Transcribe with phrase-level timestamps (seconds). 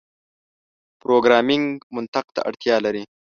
[1.01, 1.65] پروګرامنګ
[1.95, 3.03] منطق ته اړتیا لري.